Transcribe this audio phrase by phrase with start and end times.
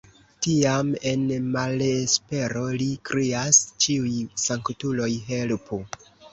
[0.43, 1.27] Tiam en
[1.57, 4.17] malespero li krias: Ĉiuj
[4.49, 5.85] sanktuloj helpu!